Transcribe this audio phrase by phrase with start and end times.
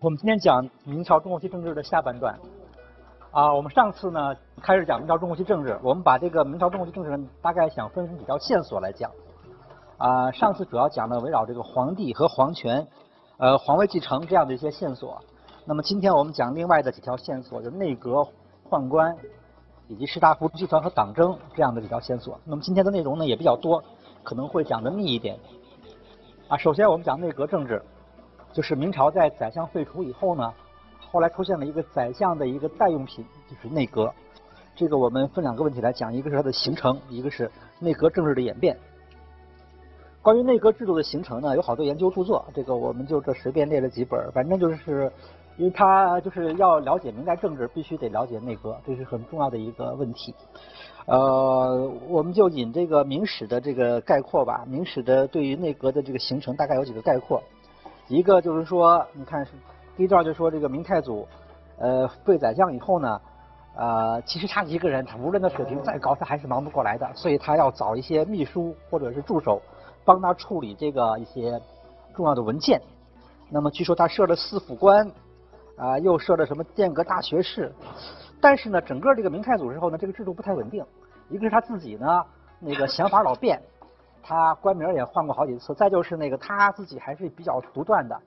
[0.00, 2.38] 我们今天讲明朝中后期政治的下半段。
[3.32, 9.10] 啊，我们上次呢开始讲明朝中后期政治，我们把这个明朝中后期政治呢大概想分成几条线索来讲。
[9.96, 12.86] 啊，上次主要讲了围绕这个皇帝和皇权，
[13.38, 15.20] 呃，皇位继承这样的一些线索。
[15.64, 18.24] 那么今天我们讲另外的几条线索，就内阁、
[18.70, 19.16] 宦官
[19.88, 22.38] 以及士大夫集团和党争这样的几条线索。
[22.44, 23.82] 那么今天的内容呢也比较多，
[24.22, 25.36] 可能会讲的密一点。
[26.46, 27.82] 啊，首先我们讲内阁政治。
[28.52, 30.52] 就是明朝在宰相废除以后呢，
[31.10, 34.12] 后来出现了一个宰相的一个代用品，就是内阁。
[34.74, 38.76] 这个我们分两个问题来讲，一个是它的形成，一个是内阁政治的演变。
[40.22, 44.30] 关于内阁制度的形成呢，有好多研究著作，这个我们就这随便列了几本。
[44.32, 45.10] 反正就是，
[45.56, 50.34] 因为他就是要了解明代政治，必须得了解内阁，这是很重要的一个问题。
[51.06, 57.42] 呃，我们就引这个《明史》的这个概括吧，《明史》的对于内阁的这个形成大概有几个概括。
[58.08, 59.52] 一个就是说，你看是
[59.96, 61.28] 第一段就说这个明太祖，
[61.78, 63.20] 呃，废宰相以后呢，
[63.76, 69.60] 呃，其实他一个人，他无论他水平再高，他还是忙不过来的，所以他要找一些秘书或者是助手，
[70.04, 71.60] 帮他处理这个一些
[72.14, 72.80] 重要的文件。
[73.50, 75.10] 那么据说他设了四府官，
[75.76, 77.72] 啊，又设了什么殿阁大学士，
[78.40, 80.84] 但是呢，整个这个明太祖之后呢，这个制度不太稳定。
[81.28, 82.24] 一个是他自己呢，
[82.58, 83.60] 那个想法老变。
[84.28, 88.20] 他官名也换过好几次，再就是那个他自己还是比较独断的，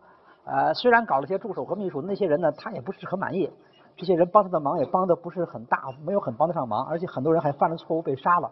[0.45, 3.47] 呃，虽然搞了些助手和秘书，那些人呢他也不是很满意，
[3.95, 8.49] 这些人帮他的忙也帮的不是很大，没有很帮得上忙，而且很多人还犯了错误被杀了，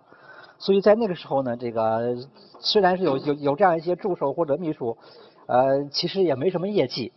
[0.60, 2.16] 所以在那个时候呢，这个
[2.60, 4.96] 虽然是有有有这样一些助手或者秘书，
[5.48, 7.12] 呃，其实也没什么业绩，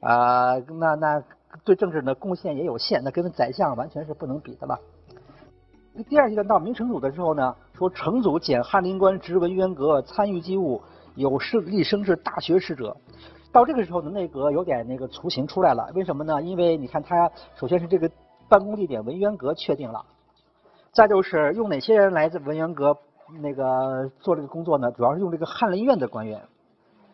[0.00, 1.22] 啊，那那
[1.64, 4.78] 对政治的贡献也有限，那跟宰相完全是不能比的了。
[6.08, 10.82] 第二阶段到明成祖的时候呢，说成祖减翰林官职文渊阁，参与机务，
[11.14, 12.96] 有势力升至大学士者。
[13.52, 15.88] 到这个时候呢，内阁有点那个雏形出来了。
[15.94, 16.42] 为什么呢？
[16.42, 18.10] 因为你看他首先是这个
[18.48, 20.04] 办公地点文渊阁确定了，
[20.90, 22.96] 再就是用哪些人来自文渊阁
[23.40, 24.90] 那个做这个工作呢？
[24.90, 26.42] 主要是用这个翰林院的官员，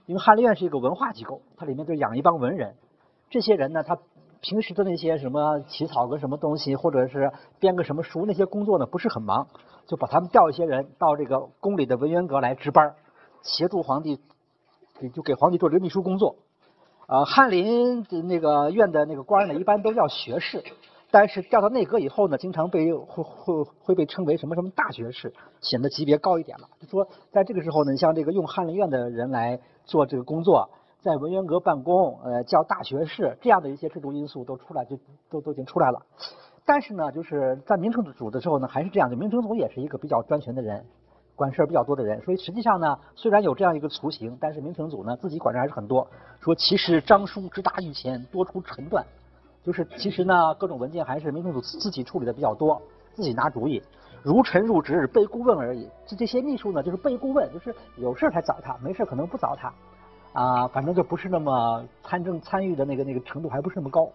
[0.06, 2.74] 因为翰林院是一个文化机构，它里面就养一帮文人，
[3.28, 3.98] 这些人呢，他。
[4.46, 9.46] 平时的那些什么起草个什么东西，或者是编个什么书，那些工作呢不是很忙，
[9.86, 12.94] 就把他们调一些人到这个宫里的文渊阁来值班，
[13.42, 14.20] 协助皇帝，
[14.98, 16.36] 给就给皇帝做这个秘书工作。
[17.06, 20.64] 呃，翰林的那个院的那个官呢，一般都叫学士，
[21.10, 26.68] 但是调到内阁以后呢，经常被会会会被称为什么什么大学士，显得级别高一点了。
[26.80, 30.70] 就说在这个时候呢，像这个用翰林院的人来做这个工作。
[31.02, 36.00] 在文渊阁办公，呃，叫大学士，这样的一些制度因素都出来，就都都已经出来了。
[36.66, 39.16] 但是呢，就是在明成祖的时候呢，还是这样的。
[39.16, 40.84] 明成祖也是一个比较专权的人，
[41.36, 42.20] 管事儿比较多的人。
[42.22, 46.06] 所以实际上呢，虽然有这样一个雏形，但是明成祖呢自己管事还是很多。
[46.40, 49.04] 说其实章书直达御前，多出臣断，
[49.62, 52.80] 就是其实呢各种文件还是明成祖自己处理的比较多，
[53.12, 53.82] 自己拿主意。
[54.22, 55.86] 如臣入职被顾问而已。
[56.06, 59.70] 这这些秘书呢，就是被顾问，就是有事才找他，没事可能不找他。
[60.32, 64.08] 啊，反正就不是那么参政参与的那个那个程度还不是那么高，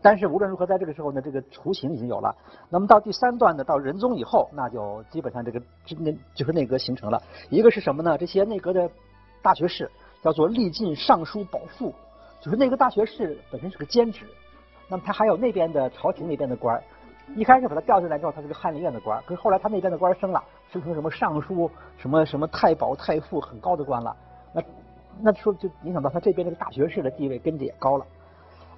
[0.00, 2.34] 但是无论如何，在这个时候呢，这个雏形已经有了。
[2.70, 5.60] 那么到第三段呢，到仁宗以后，那就基本上这个
[5.98, 7.20] 那就是内阁形成了。
[7.50, 8.16] 一个是什么呢？
[8.16, 8.88] 这些内阁的
[9.42, 9.90] 大学士
[10.22, 11.92] 叫做历进尚书保副，
[12.40, 14.24] 就是内阁大学士本身是个兼职。
[14.88, 16.80] 那么他还有那边的朝廷那边的官，
[17.36, 20.42] 一开始把他调进来之后，他是个翰林院的官，可是后来他那边的官升了，
[20.72, 24.16] 升成什么尚书、什么什么太保、太傅，很高的官了。
[24.52, 24.62] 那
[25.20, 28.06] 那说就影响到他这边这个大学士的地位跟着也高了，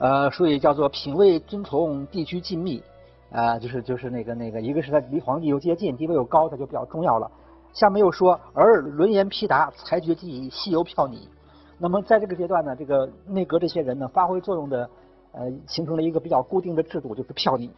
[0.00, 2.82] 呃，所以叫做品位尊崇，地区近密，
[3.30, 7.30] 啊，就是就是那个那个，一个是他离皇帝又接近，地位又高，他就比较重要了。
[7.74, 11.28] 下面又说，而轮言批达，裁决既细由票拟。
[11.76, 14.88] 那么在这个阶段呢，这个内阁这些人呢，发挥作用的，
[15.32, 17.70] 呃，形成了一个比较固定的制度，就是票拟。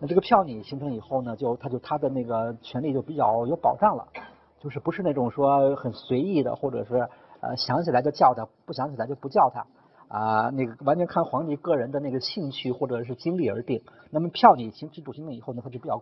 [0.00, 4.04] 那这个票拟形成以后呢，就他就他的那个权力就比较有保障了，
[4.58, 7.08] 就是不是那种说很随意的，或者是。
[7.40, 9.62] 呃，想起来就叫他，不想起来就不叫他，
[10.14, 13.82] 啊，那个完全看皇帝个人的那个兴趣或者是经历而定。
[14.10, 16.00] 那么票拟行制度形成以后呢，它就比较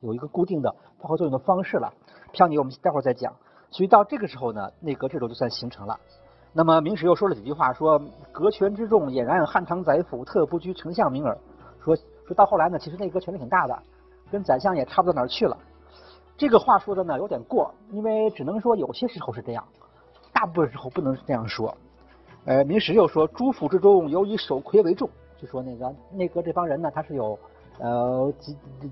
[0.00, 1.90] 有一个固定的发挥作用的方式了。
[2.30, 3.32] 票拟我们待会儿再讲。
[3.70, 5.98] 所以到这个时候呢，内阁制度就算形成了。
[6.52, 7.98] 那么明史又说了几句话，说
[8.32, 11.38] 阁权之重，俨然汉唐宰辅，特不居丞相名耳。
[11.82, 13.82] 说说到后来呢，其实内阁权力挺大的，
[14.30, 15.56] 跟宰相也差不到哪儿去了。
[16.36, 19.64] 这个话说的呢有点过，因为只能说有些时候是这样。
[20.34, 21.74] 大部分时候不能这样说，
[22.44, 25.08] 呃，明史又说诸府之中尤以守魁为重，
[25.38, 27.38] 就说那个内阁这帮人呢，他是有
[27.78, 28.32] 呃，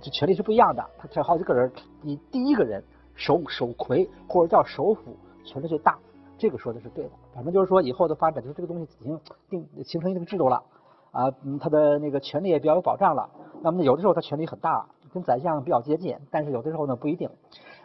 [0.00, 1.70] 这权力是不一样的，他这好几个人，
[2.02, 2.82] 以第一个人
[3.14, 5.98] 守守魁或者叫首辅权力最大，
[6.38, 7.10] 这个说的是对的。
[7.34, 9.20] 反正就是说以后的发展，就是这个东西已经
[9.50, 10.62] 定形成一定制度了
[11.10, 13.28] 啊，嗯，他的那个权利也比较有保障了。
[13.62, 17.28] 那么有的时候他权力很大，跟宰相比较接近，但是有的时候呢不一定。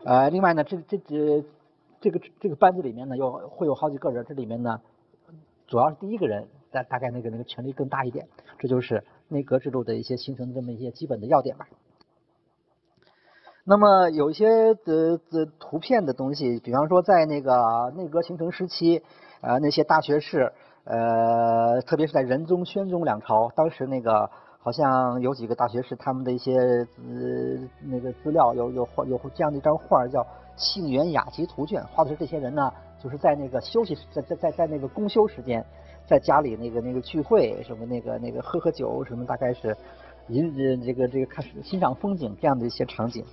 [0.05, 1.43] 呃，另外呢，这这这
[1.99, 4.79] 这个这个班子里面呢，又会有好几个人，这里面呢，
[5.67, 8.27] 主要是第一个人，大大概那个那个权力更大一点。
[8.57, 11.67] 这就是内阁制度的一些形成的这么一些基本的要点吧。
[13.69, 19.03] 那么有一些的的图片的东西，比方说在那个内阁形成时期，
[19.41, 20.53] 呃，那些大学士，
[20.85, 24.29] 呃，特别是在仁宗、宣宗两朝，当时那个
[24.59, 30.21] 好像有几个大学士，他们的一些资那个资料有有画有这样的一张画，叫
[30.55, 35.65] 《杏园雅集图卷》，画的是这些人呢，就是在那个休息在在在在那个公休时间，
[36.07, 39.75] 在家里那个那个聚会，什么那个那个喝喝酒什么，大概是
[40.29, 43.23] 引这个这个看欣赏风景这样的一些场景。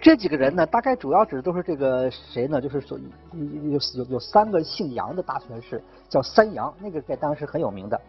[0.00, 2.60] 这几个人呢，大概主要指的都是这个谁呢？
[2.60, 2.98] 就是说
[3.32, 8.00] 有有有三个姓杨的大学士，叫三杨，那个在当时很有名的，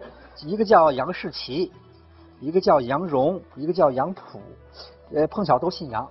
[0.45, 1.71] 一个叫杨士奇，
[2.39, 4.39] 一个叫杨荣，一个叫杨溥，
[5.13, 6.07] 呃，碰巧都姓杨。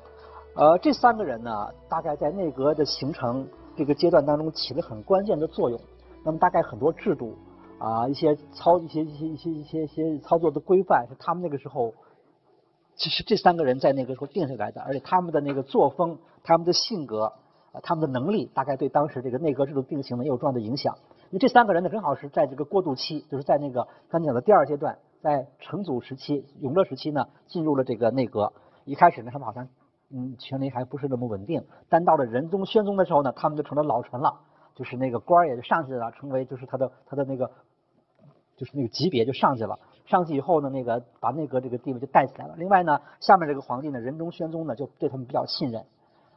[0.55, 3.49] 呃，这三个人呢，大概在内阁的形成
[3.79, 5.81] 这个阶段当中起了很关键的作用。
[6.25, 7.35] 那么大概很多制度
[7.79, 11.95] 啊，一些操一些一些一些一些一些操作的规范，是他们那个时候。
[13.01, 17.33] 其实这三个人在那个时候定下来的，而且他们的那个作风、他们的性格、
[17.85, 20.97] 他们的能力，大概对当时这个内阁制度定型呢也有重要的影响。
[21.31, 28.53] 因为这三个人呢，正好是在这个过渡期，就是在那个刚才讲的第二阶段，在成祖时期、永乐时期呢，进入了这个内阁。
[28.85, 29.69] 一开始呢，他们好像
[30.11, 34.41] 嗯权力还不是那么稳定，但到了仁宗、宣宗的时候呢，他们就成了老臣了，
[34.75, 37.51] 就是那个官儿也就上去了，成为就是他的他的那个
[38.57, 39.79] 就是那个级别就上去了。
[40.07, 42.55] 上去以后呢，那个把内阁这个地位就带起来了。
[42.57, 45.85] 另外呢，下面这个皇帝呢，仁宗、宣宗呢，就对他们比较信任，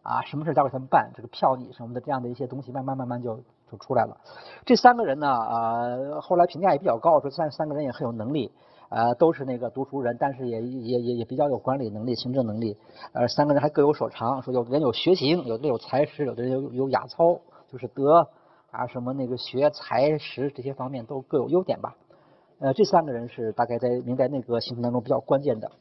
[0.03, 3.37] 啊，什么事交给他们办，这个票拟什么的这样的一些东西，慢慢慢慢就
[3.71, 4.17] 就出来了。
[4.65, 8.51] 这三个人呢，啊，后来评价也比较高，说三三个人也很有能力，
[8.91, 12.75] 呃，都是那个读书人，但是也也也也比较有管理能力、行政能力。
[13.13, 17.39] 呃，三个人还各有所长，说有的人有学行，有的人有才识，有的人有有雅操，
[17.71, 18.27] 就是德
[18.69, 21.95] 啊什么那个学才识这些方面都各有优点吧。
[22.59, 25.71] 呃，这三个人是大概在明代内阁形成当中比较关键的。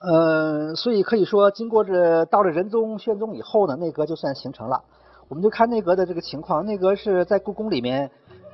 [0.00, 4.84] 呃，所以可以说，经过这到了仁宗、宣宗以后呢，内阁就算形成了。
[5.28, 8.10] 我们就看内阁的这个情况，内阁是在故宫里面，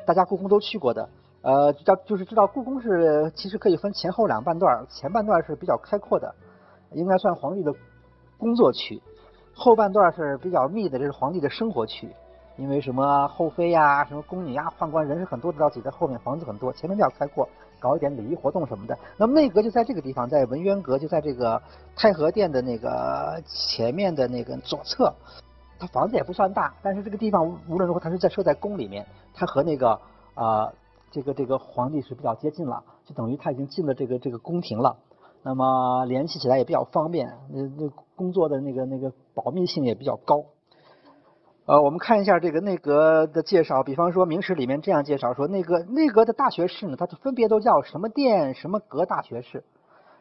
[0.07, 1.09] 大家故宫都去过的。
[1.45, 6.35] 呃，叫就是知道故宫是其实可以分前后两半段，前半段是比较开阔的，
[6.93, 7.71] 应该算皇帝的
[8.39, 8.99] 工作区；
[9.55, 12.09] 后半段是比较密的，这是皇帝的生活区。
[12.57, 17.47] 因为什么后妃呀、什么宫女呀、宦官人是很多的，要挤在后面，房子很多，前面比较开阔，
[17.79, 18.97] 搞一点礼仪活动什么的。
[19.19, 21.61] 那么内阁就在这个地方，在文渊阁，就在这个
[21.95, 25.13] 太和殿的那个前面的那个左侧。
[25.79, 29.05] 它房子也不算大，但是这个地方无论如何，它是在设在宫里面，
[29.35, 30.01] 它和那个
[30.35, 30.73] 啊
[31.15, 34.97] 这个这个皇帝是比较接近了，就等于他已经进了这个这个宫廷了。
[35.45, 40.43] 那么联系起来也比较方便，那那工作的那个那个保密性也比较高。
[41.67, 49.63] 呃，我们看一下这个内阁的介绍，比方说《明史》里面这样介绍说，内阁内阁的大学士呢，它分别都叫什么殿、什么阁大学士，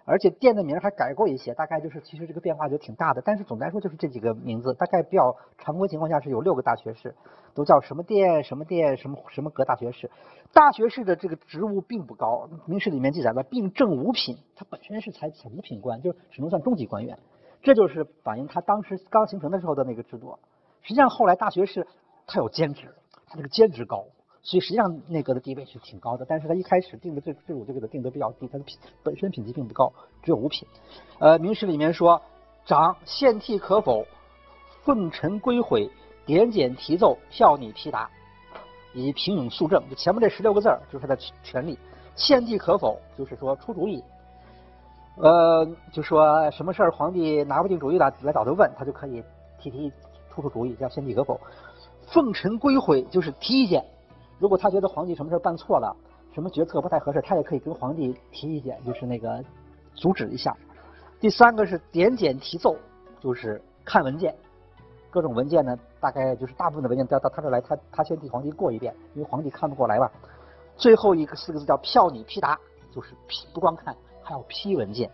[0.06, 7.16] 而且殿的名还改过一些，大概就是其实这个变化就挺大的，但是总的来说就是这几个名字，大概比较常规情况下是有六个大学士，
[7.54, 10.12] 都叫什么殿、什么殿、什么什么阁大学士。
[10.52, 17.18] 大学士的这个职务并不高，《明史》里面记载了并正五品，他本身是才五品官，就只能算中级官员，
[17.62, 20.38] 这就是反映他当时刚形成的时候的那个制度。
[20.82, 21.88] 实际上后来大学士
[22.28, 22.94] 他有兼职，
[23.28, 24.06] 他这个兼职高，
[24.44, 26.26] 所以实际上内阁的地位是挺高的。
[26.28, 30.68] 但是他一开始定的这这我就给他定的比较低，他的品本身品级并不高，只有五品。
[31.20, 32.22] 呃，明史里面说，
[32.66, 34.06] 长献替可否？
[34.84, 35.90] 奉臣归毁，
[36.26, 38.10] 点检提奏，票拟批答，
[38.94, 39.82] 以平允肃正。
[39.90, 41.80] 就前面这十六个字就是他的权利。
[42.16, 43.00] 献替可否？
[43.18, 44.04] 就是说出主意。
[45.16, 49.24] 呃，就说什么事儿皇帝拿不定主意了，来找他问，他就可以
[49.60, 49.92] 提提。
[50.34, 51.40] 出出主意叫献帝可否？
[52.08, 53.86] 奉臣归悔就是提意见。
[54.44, 55.96] 如果他觉得皇帝什么事办错了，
[56.34, 59.42] 什么决策不太合适，他也可以跟皇帝提意见，就是那个
[59.96, 60.54] 阻止一下。
[61.22, 62.76] 第三个是点检提奏，
[63.22, 64.36] 就是看文件，
[65.10, 70.12] 各种文件呢，大概就是大部分的文件都要到他这来，他他先替皇帝过一遍，因为皇帝看不过来吧。
[70.76, 72.60] 最后一个四个字叫票拟批答，
[72.92, 75.10] 就是批不光看，还要批文件。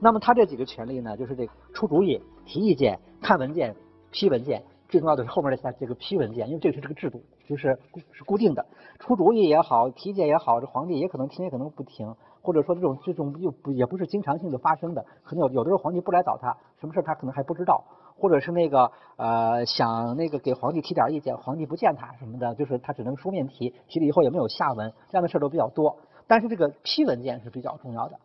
[0.00, 3.76] 那么他这几个权利呢，就是这出主意、提意见、看文件。
[4.10, 7.78] 批文件最重要的是后面的下这个批文件，因为这个是这个制度，就是
[8.12, 8.66] 是固定的。
[8.98, 12.14] 出主意也好，提意见也好，这皇帝也可能听，也可能不听。
[12.42, 17.82] 或者说这种这种又不也不是经常性的发生的，可能有有的时候皇帝不来找他，什么事他可能还不知道，
[18.18, 25.96] 或者是那个呃想那个给皇帝提点意见，皇帝不见他什么的，就是他只能书面提，提了以后也没有下文，这样的事都比较多。
[26.26, 28.18] 但是这个批文件是比较重要的，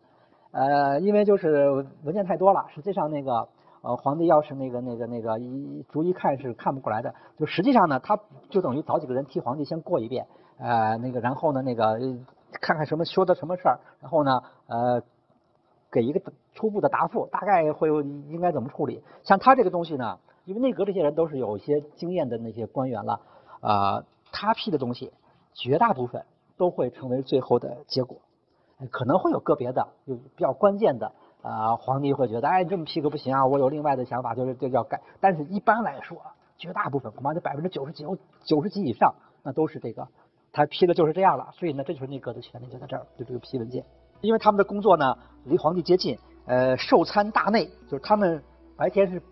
[0.52, 1.70] 呃，因为就是
[2.04, 3.48] 文件太多了，实际上那个
[3.82, 8.18] 呃皇帝要是那个那个那个一逐一看是看不过来的，就实际上呢，他
[8.48, 10.26] 就等于找几个人替皇帝先过一遍，
[10.58, 11.98] 呃那个然后呢那个。
[12.60, 15.00] 看看什么说的什么事儿，然后呢，呃，
[15.88, 16.20] 给一个
[16.52, 17.88] 初步的答复，大概会
[18.28, 19.04] 应该怎么处理。
[19.22, 23.20] 像他这个东西呢，因为内阁这些人都是有一些经验的那些官员了，
[23.60, 25.12] 啊，他批的东西
[25.54, 26.24] 绝大部分
[26.56, 28.18] 都会成为最后的结果，
[28.90, 35.00] 可能会有个别的有比较关键的啊，皇帝会觉得，哎，这么批可不行啊，我有另外的想法，就是这要改。
[35.20, 36.18] 但是一般来说，
[36.58, 40.06] 绝大部分恐怕就百分之九十九、九十几以上，那都是这个。
[40.52, 43.84] 他批的就是这样了，所以呢，这就是内阁的权利就在这儿，就这个批文件。
[44.20, 48.42] 因为他们的工作呢离皇帝接近，呃，受参大内，就是他们
[48.76, 49.22] 白天是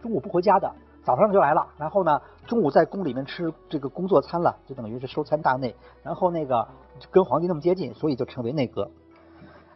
[0.00, 0.72] 中午不回家的，
[1.02, 6.66] 早上就来了，然后呢中午在宫里面吃这个工作餐了，就等于是收参大内，然后那个
[7.10, 8.88] 跟皇帝那么接近，所以就称为内阁。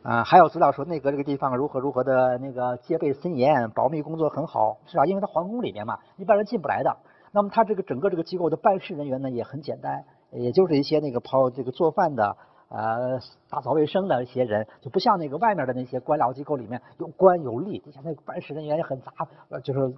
[0.02, 5.06] 啊，还有资料说内阁这个地方如何如何的那个戒备森严，保密工作很好，是吧？
[5.06, 6.96] 因为他皇宫里面嘛，一般人进不来的。
[7.30, 10.04] 那么他这个整个这个机构的办事人员呢也很简单。
[10.32, 12.36] 也就是一些那个跑这个做饭的，
[12.70, 19.12] 呃，打扫卫生的一些人，就不像那个外面的那些官僚机构里面有官有吏，底下那个办事人员也很杂，
[19.50, 19.94] 呃，就是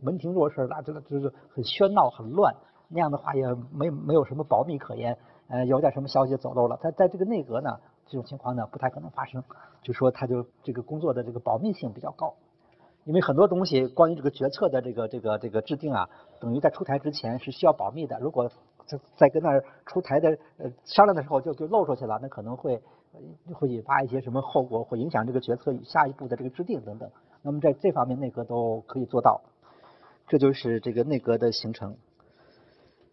[0.00, 2.54] 门庭若市，那这个就是很喧闹很乱，
[2.88, 5.18] 那样的话也没没有什么保密可言，
[5.48, 9.42] 呃，有点什么消息走漏了，他在这个内阁呢，这种情况呢不太可能发生，
[9.82, 12.34] 就说他就这个工作的这个保密性比较高，
[13.04, 16.08] 因为很多东西关于这个决策的这个这个这个制定啊，
[16.40, 18.50] 等于在出台之前是需要保密的，如果。
[18.86, 22.82] 在在跟那儿出台的呃商量的时候就就漏出去了，那可能会
[23.54, 27.10] 会引发一些什么后果，会影响这个决策下一步的这个制定等等。
[27.40, 29.40] 那么在这方面内阁都可以做到，
[30.28, 31.96] 这就是这个内阁的形成。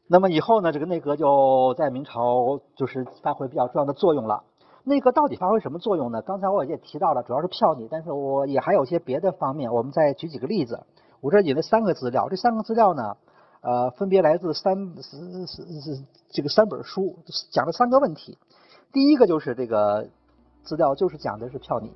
[0.08, 4.44] 那么以后呢，这个内阁就在明朝就是发挥比较重要的作用了。
[4.84, 6.22] 内阁到底发挥什么作用呢？
[6.22, 9.72] 刚才我也提到了，主要是票拟，但是我也还有些别的方面。
[9.72, 10.84] 我们再举几个例子。
[11.20, 13.16] 我这引了三个资料，这三个资料呢。
[13.62, 17.16] 呃，分别来自三是是是这个三本书，
[17.52, 18.36] 讲了三个问题。
[18.92, 20.08] 第一个就是这个
[20.64, 21.94] 资料，就是讲的是票拟。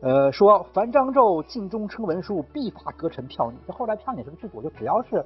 [0.00, 3.58] 呃，说凡章奏尽中称文书，必发阁臣票拟。
[3.64, 5.24] 这后来票拟是个制度，就只要是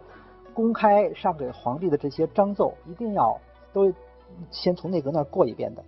[0.53, 3.35] 公开上给皇帝的这些章奏，一定要
[3.73, 3.91] 都
[4.51, 5.83] 先从内阁那儿过一遍的。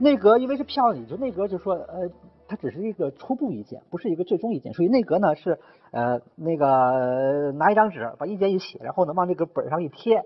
[0.00, 2.10] 内阁因为是票拟，就内阁就说呃。
[2.52, 4.72] 它只是一个初步意见，不是一个最终意见。
[4.72, 5.60] 所以内阁呢是
[5.92, 10.24] 呃那个拿一张纸把意见一写，然后呢往这个本上一贴，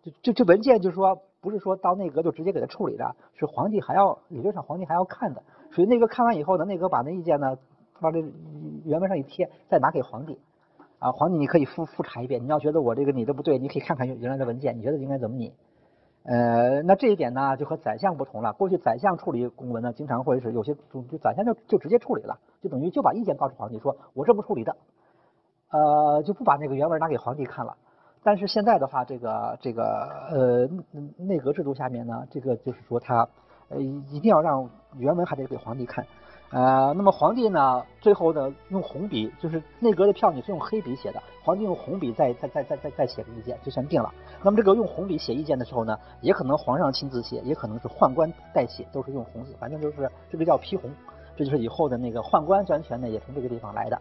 [0.00, 5.42] 就就这文件就是说不是说到内阁就直接给他处理的，是皇帝还要理论上皇帝还要看的。
[5.72, 7.56] 所以内阁看完以后呢，内阁把那意见呢
[7.98, 8.20] 往这
[8.84, 10.38] 原文上一贴，再拿给皇帝
[11.00, 12.40] 啊，皇帝你可以复复查一遍。
[12.40, 15.52] 你要觉得我这个拟的不对，你可以看看原来的文件，你觉得应该怎么拟？
[16.24, 18.52] 呃，那这一点呢，就和宰相不同了。
[18.54, 24.74] 过去宰相处理公文呢，经常会是有些就就宰相就就直接处理了，就等于就把意见告诉皇帝，说我这么处理的，
[25.70, 27.76] 呃，就不把那个原文拿给皇帝看了。
[28.22, 29.82] 但是现在的话，这个这个
[30.30, 30.66] 呃
[31.18, 33.28] 内阁制度下面呢，这个就是说他
[33.68, 36.06] 呃一定要让原文还得给皇帝看。
[36.50, 44.12] 呃，那么皇帝呢，最后呢用红笔，就是内阁的票你是用黑笔写的，皇帝用红笔再再再再再再写个意见，就算定了。
[44.42, 50.88] 那么这个用红笔写意见的时候呢，也可能皇上亲自写，也可能是宦官代写，都是用红字，反正就是这个叫批红，
[51.36, 54.00] 这就是以后的那个宦官专权呢，也从这个地方来的。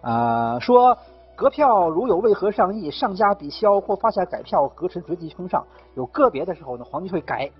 [0.00, 0.96] 啊，说
[1.36, 5.62] 阁票如有为何上议，上加笔削或发下改票，阁臣随即封上。
[5.96, 7.50] 有个别的时候呢，皇帝会改。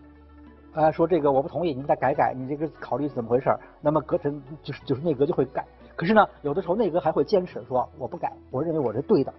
[0.75, 3.49] 啊，说这个我不同意，您再改改，你这个考虑是怎么回事？
[3.81, 5.65] 那么阁臣就是就是内阁就会改，
[5.95, 9.33] 可是呢，有的时候内阁还会坚持说我不改，我认为我是对的。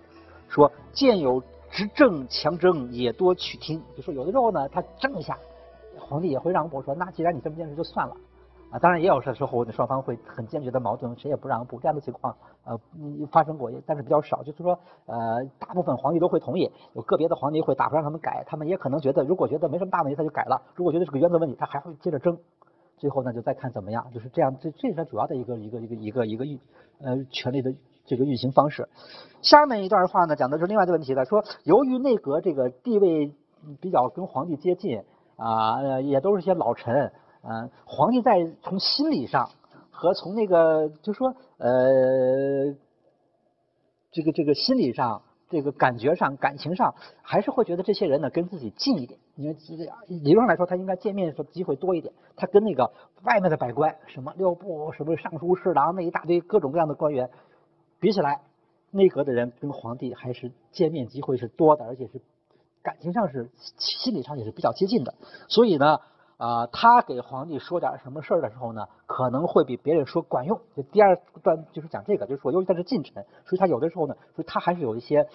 [0.47, 3.81] 说见有执政强争，也多取听。
[3.97, 5.37] 就说有的时候呢，他争一下，
[5.99, 8.15] 皇帝也会让步，说那既然你这么坚持，就算了。
[8.71, 12.77] 啊，当然也有时候双方会很坚决的矛盾，谁也不让步，这样的情况呃
[13.31, 14.43] 发生过，但是比较少。
[14.43, 22.37] 就是说呃，大部分皇帝都会同意，有个别的皇帝会打不让他们改，他们也可能觉得如果觉得没什么大问题，他就改了；如果觉得是个原则问题，他还会接着争。
[22.97, 24.55] 最后呢，就再看怎么样，就是这样。
[24.59, 26.59] 这这是主要的一个一个一个一个一个运
[27.01, 27.73] 呃权力的
[28.05, 28.87] 这个运行方式。
[29.41, 33.33] 下面一段话呢，讲的是另外的问题了，说由于内阁这个地位
[33.79, 35.03] 比较跟皇帝接近
[35.37, 37.11] 啊，也都是些老臣。
[37.47, 39.51] 嗯，皇帝在从心理上
[39.91, 42.73] 和从那个就说呃，
[44.11, 49.19] 这个这个心理上，这个感觉上、感情上，还是会觉得这些人呢跟自己近一点。
[49.35, 49.55] 因为
[50.07, 52.11] 理论上来说，他应该见面的机会多一点。
[52.35, 52.91] 他跟那个
[53.23, 57.29] 外面的百官，什么六部、什么尚书、侍郎那一大堆各种各样的官员
[57.99, 58.41] 比起来，
[58.89, 62.19] 内阁的人跟皇帝还是见面机会是多的，而且是
[62.81, 65.13] 感情上是心理上也是比较接近的。
[65.47, 65.99] 所以呢。
[66.37, 70.59] 啊，他给皇帝说点什么事儿的时候呢，可能会比别人说管用。
[70.75, 75.25] 就第二段就是讲这个，就是说，由于他是近臣，所以他有的时候呢，所以他还是有一些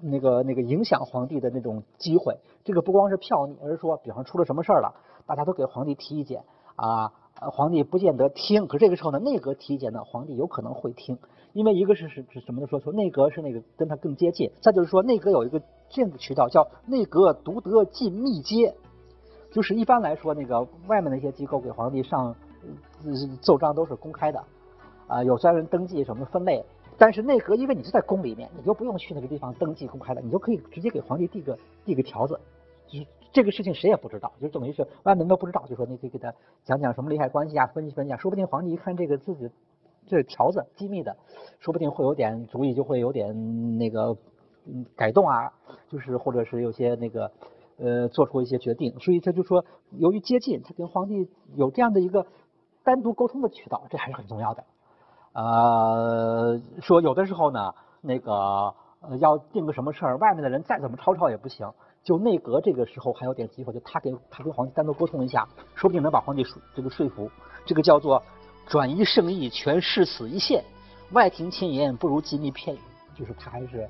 [0.00, 2.36] 那个那个影响皇帝的那种机会。
[2.64, 4.94] 这个不光是票拟，而是说，比方出了什么事儿了，
[5.26, 6.42] 大家都给皇帝提意见
[6.74, 8.66] 啊，皇帝不见得听。
[8.66, 11.18] 可这个时候呢，内阁提意见呢，皇帝有可能会听，
[11.52, 12.66] 因为一个是是是什么呢？
[12.66, 14.50] 说说内阁是那个跟他更接近。
[14.60, 18.74] 再就是说，内阁有一个这样的渠道，叫内阁独得进密接。
[19.50, 22.34] 就是一般来说，那个外面的一些机构给皇帝上
[23.40, 24.44] 奏章都是公开的，
[25.06, 26.64] 啊，有专人登记什么分类。
[26.98, 32.38] 但是内阁，因为你是在宫里面，你就不用去那个地方登记公开的，你就可以直接给皇帝递个递个条子。
[32.88, 39.48] 就是这个事情谁也不知道，就等于是外面都不知道，就说你可以给他讲讲什么利害关系啊，分析分析啊，说不定皇帝一看这个自己
[40.06, 41.16] 这条子机密的，
[41.60, 44.16] 说不定会有点主意，就会有点那个
[44.66, 45.52] 嗯改动啊，
[45.88, 47.30] 就是或者是有些那个。
[47.78, 52.26] 呃，做出一些决定，所以他就说，由于接近，他跟皇帝有这样的一个
[52.82, 54.64] 单独沟通的渠道，这还是很重要的。
[55.32, 58.74] 呃，说有的时候呢，那个
[59.20, 67.30] 要定个什么事儿，外面的人再怎么吵吵也不行，就内阁这个时候还有点机会，就他跟他跟皇帝单独沟通一下，说不定能把皇帝说这个说服。
[67.64, 68.20] 这个叫做
[68.66, 70.64] 转移圣意，全誓死一线，
[71.12, 72.80] 外庭千言不如机密片语，
[73.14, 73.88] 就是他还是。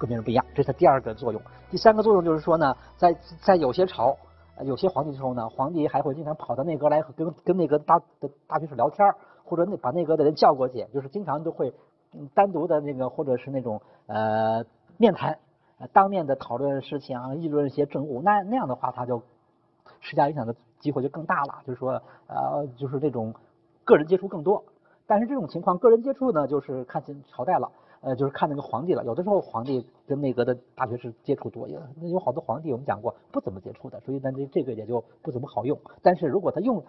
[0.00, 1.40] 跟别人不一样，这是它第二个作用。
[1.70, 4.16] 第三个作用就是说呢，在在有些朝、
[4.64, 9.06] 有些皇帝的时候呢，皇帝还会经常跑到内阁来跟跟内阁大的大学士聊天
[9.44, 11.74] 或者那把内阁的人叫过去，就是经常都会
[12.34, 14.64] 单独的那个或者是那种呃
[14.96, 15.38] 面谈，
[15.92, 18.22] 当面的讨论事情啊，议论一些政务。
[18.22, 19.22] 那那样的话，他就
[20.00, 21.62] 施加影响的机会就更大了。
[21.66, 23.34] 就是说呃，就是这种
[23.84, 24.64] 个人接触更多。
[25.06, 27.68] 但是这种情况，个人接触呢，就是看清朝代了。
[28.02, 29.04] 呃，就是看那个皇帝了。
[29.04, 35.78] 有的时候皇帝跟内阁的大学士接触多，有有好多皇帝我们讲过不怎么接触的，所以那这这个也就不怎么好用。
[36.02, 36.82] 但是如果他用，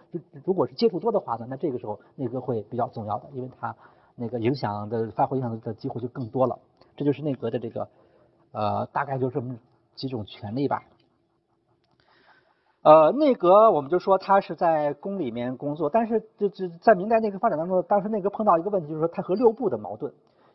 [0.44, 3.76] 如果是接触多的话呢，那这个时候内阁会比较重要的，因为他
[4.16, 6.58] 那个影响的发挥影响的机会就更多了。
[6.96, 7.88] 这就是内阁的这个
[8.52, 9.56] 呃，大概就这么
[9.94, 10.82] 几种权利吧。
[12.82, 20.12] 呃，内阁我们就说他是在宫里面工作，但是这这在明代内阁发展当中，当时内阁碰到一个问题，就是说他和六部的矛盾。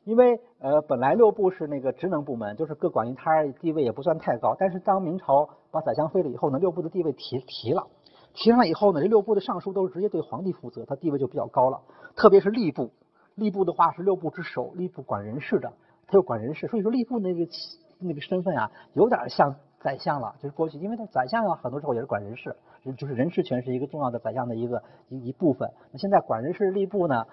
[0.07, 4.55] 因为呃，本来六部是那个职能部门，就是各管一摊，地位也不算太高。
[4.57, 7.85] 但是当明朝把宰相废了以后呢，六部的地位提提了，
[8.33, 11.81] 提上来以后呢，这六部的尚书都是直接对皇帝负责，他地位就比较高了。
[12.15, 12.89] 特别是吏部，
[13.35, 15.73] 吏部的话是六部之首，吏部管人事的，
[16.07, 17.45] 他又管人事，所以说吏部那个
[17.99, 20.35] 那个身份啊，有点像宰相了。
[20.39, 22.55] 就是过去，因为他宰相啊，很多时候也是管人事，
[22.97, 25.69] 就是人事权是一个重要的宰相的一个一一部分。
[25.91, 27.25] 那现在管人事吏部呢？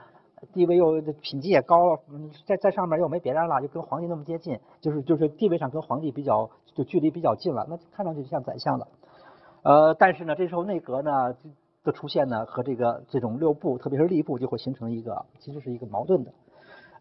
[0.53, 8.89] 地位又品级也高了，嗯，在在上面又没别人了，就跟皇帝那么接近，就是就是地位上跟皇帝比较就距离比较近了，那看上去就像宰相了。
[9.63, 11.35] 呃，但是呢，这时候内阁呢
[11.83, 16.33] 的出现呢，和这个这种六部，特别是吏部，就会形成一个其实是一个矛盾的。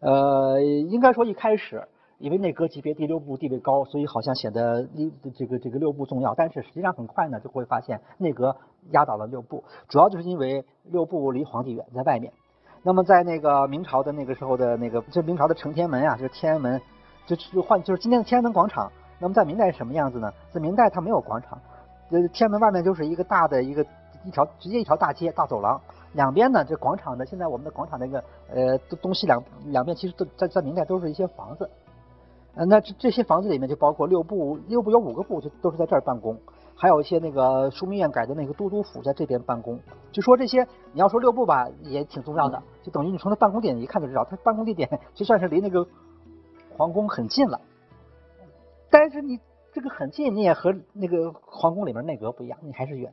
[0.00, 1.86] 呃，应该说一开始，
[2.18, 4.88] 因为内阁级别第六部地位高，所以好像显得
[5.34, 8.56] 这个这个六部重要，但是实际上很快呢就会发现内阁
[8.92, 12.32] 压倒了六部，主要就是因为六部离皇帝远，在外面。
[12.86, 16.78] 那么在那个明朝的那个时候的那个，就明朝的承天门啊，就是天安门，
[17.26, 18.92] 就就换就是今天的天安门广场。
[19.18, 20.30] 那么在明代是什么样子呢？
[20.52, 21.58] 在明代它没有广场，
[22.10, 23.82] 呃，天安门外面就是一个大的一个
[24.22, 25.80] 一条直接一条大街大走廊，
[26.12, 31.70] 两边呢这广场的现在我们的广场那个呃东西两两边其实都在在明代都是一些房子，
[32.54, 36.38] 呃那这这些房子里面就包括六部，六部有五个部就都是在这儿办公。
[36.76, 39.78] 还有一些那个枢密院改的那个都督府在这边办公，
[40.10, 45.86] 就说这些，你要说六部吧，也挺重要的，就等于你从他办公地点一看就知道，他办公地点就算是离那个
[46.76, 47.60] 皇宫很近了。
[48.90, 49.38] 但是你
[49.72, 53.12] 这个很近，你也和那个皇宫里面内阁不一样，你还是远。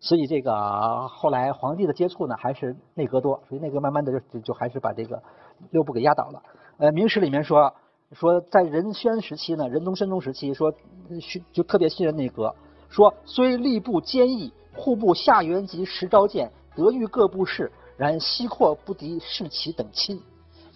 [0.00, 5.22] 所以这个后来皇帝的接触呢，还是内阁多，所以内阁慢慢的就就还是把这个
[5.70, 6.42] 六部给压倒了。
[6.78, 7.74] 呃，明史里面说
[8.12, 10.74] 说在仁宣时期呢，仁宗、宣宗时期说
[11.52, 12.54] 就特别信任内阁。
[12.94, 20.22] 说虽吏部坚毅，户部下元及时召见，得遇各部事，然西扩不敌士奇等亲。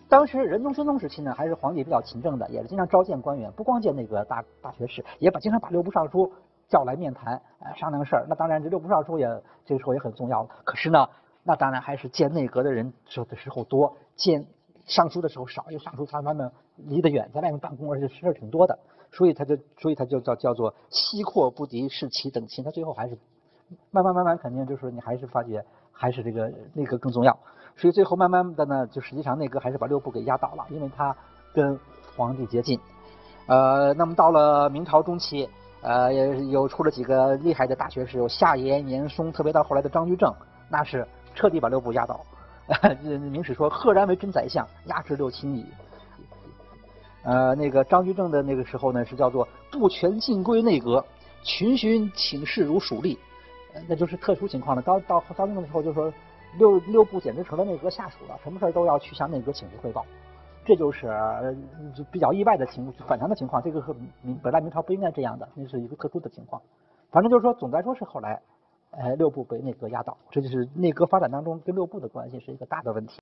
[0.09, 6.33] 当时仁宗、宣宗时期呢，还是皇帝比较勤政的，也是经常召见官员，不光见那个大大学士，也把经常把六部尚书
[6.69, 8.27] 叫来面谈，呃，商量事儿。
[8.29, 9.25] 那当然，这六部尚书也
[9.65, 10.45] 这个时候也很重要。
[10.65, 11.09] 可是呢，
[11.45, 14.45] 那当然还是见内阁的人的时候多，见
[14.87, 18.77] 尚书的时候少，因为尚书他他们离得远，在外面办公，而且事儿挺多的，
[19.11, 23.19] 所以他就所以他就叫叫做西阔不敌是其等亲，他最后还是
[23.91, 27.39] 慢慢慢慢肯定就是你还是发觉还是这个内阁更重要，
[27.77, 31.17] 所以最后慢慢的呢，就实际上内阁还是把六部给压倒了，因为他
[31.53, 31.79] 跟
[32.17, 32.79] 皇帝接近。
[33.47, 35.49] 呃，那么到了明朝中期，
[35.81, 40.33] 呃，有出了几个厉害的大学士，有夏言、严嵩，特别到后来的张居正，
[40.69, 42.21] 那是彻底把六部压倒。
[43.03, 45.65] 明史说，赫然为真宰相，压制六亲矣。
[47.23, 51.05] 呃，那个张居正的那个时候呢，是叫做不全尽归内阁，
[51.43, 53.19] 群勋请示如属吏，
[53.89, 54.83] 那就是特殊情况了。
[54.83, 56.13] 到到张居正的时候，就说
[56.59, 60.05] 六六部简直成了内阁下属了，什么事儿都要去向内阁请示汇报。
[60.65, 61.09] 这就是
[62.11, 66.61] 比较意外的情反常的情况，这个和明本来明朝不应该这样的，那是一个特殊的情况。
[67.11, 68.39] 反正就是说，总的来说是后来，
[68.91, 73.19] 呃，六部被内阁压倒，这就是内阁发展当中跟六部的关系是一个大的问题。